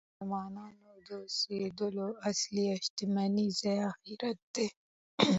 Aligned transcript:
د 0.03 0.03
مسلمانانو 0.07 0.91
د 1.07 1.09
اوسیدو 1.23 2.05
اصلی 2.29 2.65
او 2.73 2.79
همیشنی 2.97 3.47
ځای 3.59 3.77
آخرت 3.91 4.39
دی. 4.55 4.67